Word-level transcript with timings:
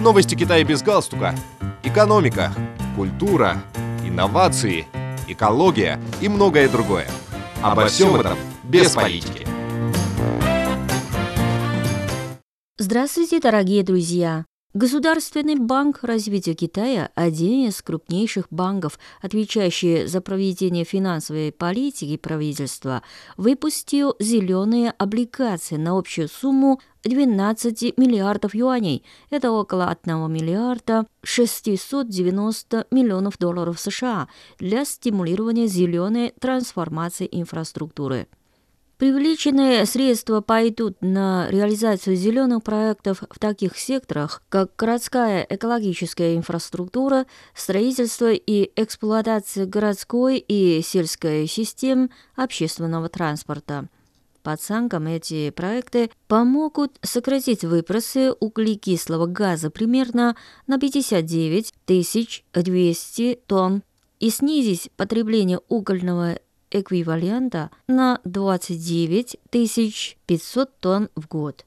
Новости 0.00 0.36
Китая 0.36 0.62
без 0.64 0.82
галстука. 0.82 1.34
Экономика, 1.82 2.52
культура, 2.94 3.56
инновации, 4.04 4.86
экология 5.26 6.00
и 6.20 6.28
многое 6.28 6.68
другое. 6.68 7.08
Обо 7.62 7.86
всем 7.86 8.14
этом 8.14 8.38
без 8.62 8.92
политики. 8.92 9.46
Здравствуйте, 12.78 13.40
дорогие 13.40 13.82
друзья! 13.82 14.44
Государственный 14.78 15.56
банк 15.56 16.04
развития 16.04 16.54
Китая, 16.54 17.10
один 17.16 17.66
из 17.66 17.82
крупнейших 17.82 18.46
банков, 18.50 19.00
отвечающий 19.20 20.06
за 20.06 20.20
проведение 20.20 20.84
финансовой 20.84 21.50
политики 21.50 22.16
правительства, 22.16 23.02
выпустил 23.36 24.14
зеленые 24.20 24.92
облигации 24.92 25.74
на 25.74 25.98
общую 25.98 26.28
сумму 26.28 26.80
12 27.02 27.98
миллиардов 27.98 28.54
юаней. 28.54 29.04
Это 29.30 29.50
около 29.50 29.88
1 29.88 30.32
миллиарда 30.32 31.06
690 31.24 32.86
миллионов 32.92 33.36
долларов 33.36 33.80
США 33.80 34.28
для 34.60 34.84
стимулирования 34.84 35.66
зеленой 35.66 36.32
трансформации 36.38 37.28
инфраструктуры. 37.28 38.28
Привлеченные 38.98 39.86
средства 39.86 40.40
пойдут 40.40 40.96
на 41.00 41.48
реализацию 41.50 42.16
зеленых 42.16 42.64
проектов 42.64 43.22
в 43.30 43.38
таких 43.38 43.78
секторах, 43.78 44.42
как 44.48 44.74
городская 44.74 45.46
экологическая 45.48 46.34
инфраструктура, 46.34 47.26
строительство 47.54 48.32
и 48.32 48.72
эксплуатация 48.74 49.66
городской 49.66 50.38
и 50.38 50.82
сельской 50.82 51.46
систем 51.46 52.10
общественного 52.34 53.08
транспорта. 53.08 53.86
По 54.42 54.54
оценкам, 54.54 55.06
эти 55.06 55.50
проекты 55.50 56.10
помогут 56.26 56.98
сократить 57.02 57.62
выбросы 57.62 58.32
углекислого 58.32 59.26
газа 59.26 59.70
примерно 59.70 60.34
на 60.66 60.76
59 60.76 61.72
200 61.86 63.40
тонн 63.46 63.84
и 64.18 64.30
снизить 64.30 64.90
потребление 64.96 65.60
угольного 65.68 66.40
эквивалента 66.70 67.70
на 67.86 68.20
29 68.24 69.36
500 70.26 70.78
тонн 70.80 71.08
в 71.14 71.28
год. 71.28 71.64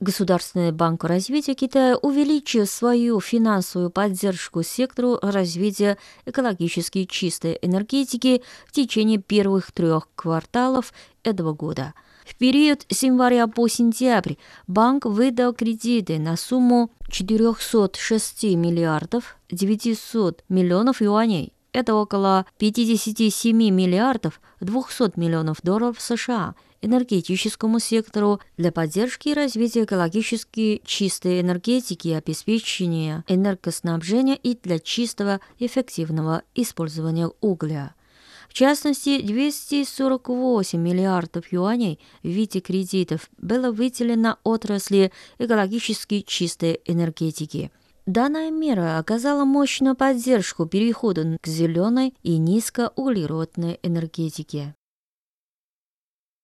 Государственный 0.00 0.72
банк 0.72 1.04
развития 1.04 1.54
Китая 1.54 1.94
увеличил 1.98 2.64
свою 2.64 3.20
финансовую 3.20 3.90
поддержку 3.90 4.62
сектору 4.62 5.18
развития 5.20 5.98
экологически 6.24 7.04
чистой 7.04 7.58
энергетики 7.60 8.42
в 8.66 8.72
течение 8.72 9.18
первых 9.18 9.72
трех 9.72 10.08
кварталов 10.14 10.94
этого 11.22 11.52
года. 11.52 11.92
В 12.24 12.34
период 12.36 12.86
с 12.88 13.02
января 13.02 13.46
по 13.46 13.68
сентябрь 13.68 14.36
банк 14.66 15.04
выдал 15.04 15.52
кредиты 15.52 16.18
на 16.18 16.38
сумму 16.38 16.90
406 17.10 18.44
миллиардов 18.56 19.36
900 19.50 20.44
миллионов 20.48 21.02
юаней 21.02 21.52
это 21.72 21.94
около 21.94 22.46
57 22.58 23.56
миллиардов 23.56 24.40
200 24.60 25.18
миллионов 25.18 25.58
долларов 25.62 26.00
США 26.00 26.54
энергетическому 26.82 27.78
сектору 27.78 28.40
для 28.56 28.72
поддержки 28.72 29.28
и 29.28 29.34
развития 29.34 29.84
экологически 29.84 30.80
чистой 30.84 31.40
энергетики 31.40 32.08
обеспечения 32.08 33.24
энергоснабжения 33.28 34.34
и 34.34 34.56
для 34.56 34.78
чистого 34.78 35.40
эффективного 35.58 36.42
использования 36.54 37.30
угля. 37.40 37.94
В 38.48 38.52
частности, 38.54 39.20
248 39.20 40.80
миллиардов 40.80 41.52
юаней 41.52 42.00
в 42.24 42.28
виде 42.28 42.60
кредитов 42.60 43.30
было 43.38 43.70
выделено 43.70 44.38
отрасли 44.42 45.12
экологически 45.38 46.22
чистой 46.26 46.80
энергетики– 46.86 47.70
Данная 48.10 48.50
мера 48.50 48.98
оказала 48.98 49.44
мощную 49.44 49.94
поддержку 49.94 50.66
переходу 50.66 51.38
к 51.40 51.46
зеленой 51.46 52.12
и 52.24 52.38
низкоуглеродной 52.38 53.78
энергетике. 53.84 54.74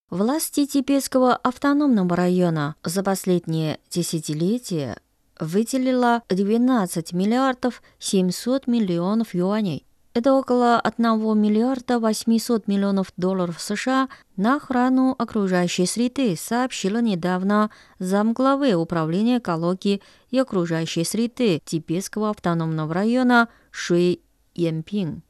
Власти 0.09 0.65
Тибетского 0.65 1.35
автономного 1.35 2.15
района 2.15 2.77
за 2.85 3.03
последние 3.03 3.81
десятилетия 3.91 4.99
выделила 5.41 6.23
12 6.29 7.13
миллиардов 7.13 7.83
700 7.99 8.69
миллионов 8.69 9.35
юаней 9.35 9.85
это 10.17 10.33
около 10.33 10.81
1 10.81 11.39
миллиарда 11.39 11.99
800 11.99 12.69
миллионов 12.69 13.13
долларов 13.19 13.61
США 13.61 14.09
на 14.39 14.57
охрану 14.57 15.15
окружающей 15.19 15.85
среды, 15.85 16.37
сообщила 16.37 17.03
недавно 17.03 17.71
замглавы 17.99 18.73
Управления 18.77 19.41
экологии 19.41 20.01
и 20.31 20.39
окружающей 20.39 21.05
среды 21.05 21.61
Тибетского 21.67 22.31
автономного 22.31 22.95
района 22.95 23.51
Шуй 23.71 24.23
Янпин. 24.55 25.23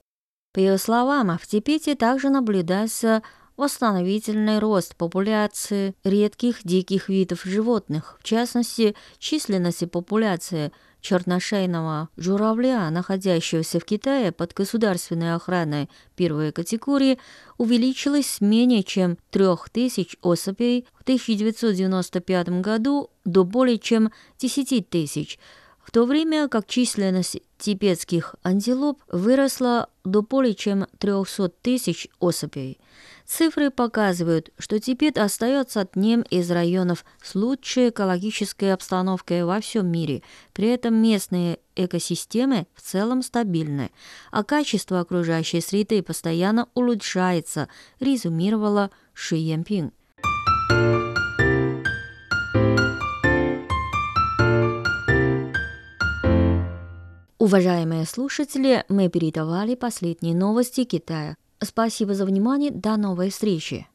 По 0.54 0.60
ее 0.60 0.78
словам, 0.78 1.36
в 1.36 1.44
Тибете 1.48 1.96
также 1.96 2.28
наблюдается 2.28 3.24
восстановительный 3.56 4.60
рост 4.60 4.94
популяции 4.94 5.96
редких 6.04 6.62
диких 6.62 7.08
видов 7.08 7.42
животных, 7.42 8.18
в 8.20 8.22
частности, 8.22 8.94
численности 9.18 9.86
популяции– 9.86 10.70
черношейного 11.06 12.08
журавля, 12.16 12.90
находящегося 12.90 13.78
в 13.78 13.84
Китае 13.84 14.32
под 14.32 14.52
государственной 14.54 15.34
охраной 15.34 15.88
первой 16.16 16.50
категории, 16.50 17.18
увеличилось 17.58 18.40
менее 18.40 18.82
чем 18.82 19.16
3000 19.30 20.18
особей 20.20 20.86
в 20.98 21.02
1995 21.02 22.48
году 22.60 23.10
до 23.24 23.44
более 23.44 23.78
чем 23.78 24.10
10 24.38 24.90
тысяч, 24.90 25.38
в 25.86 25.92
то 25.92 26.04
время 26.04 26.48
как 26.48 26.66
численность 26.66 27.40
тибетских 27.58 28.34
антилоп 28.42 29.00
выросла 29.08 29.88
до 30.04 30.20
более 30.20 30.54
чем 30.54 30.86
300 30.98 31.48
тысяч 31.62 32.08
особей. 32.18 32.80
Цифры 33.24 33.70
показывают, 33.70 34.50
что 34.58 34.80
Тибет 34.80 35.16
остается 35.16 35.82
одним 35.82 36.22
из 36.22 36.50
районов 36.50 37.04
с 37.22 37.36
лучшей 37.36 37.90
экологической 37.90 38.72
обстановкой 38.72 39.44
во 39.44 39.60
всем 39.60 39.86
мире. 39.86 40.22
При 40.52 40.68
этом 40.68 40.94
местные 40.94 41.60
экосистемы 41.76 42.66
в 42.74 42.82
целом 42.82 43.22
стабильны, 43.22 43.92
а 44.32 44.42
качество 44.42 44.98
окружающей 44.98 45.60
среды 45.60 46.02
постоянно 46.02 46.68
улучшается, 46.74 47.68
резюмировала 48.00 48.90
Ши 49.14 49.36
Янпин. 49.36 49.92
Уважаемые 57.46 58.06
слушатели, 58.06 58.82
мы 58.88 59.08
передавали 59.08 59.76
последние 59.76 60.34
новости 60.34 60.82
Китая. 60.82 61.36
Спасибо 61.60 62.12
за 62.12 62.26
внимание. 62.26 62.72
До 62.72 62.96
новой 62.96 63.30
встречи. 63.30 63.84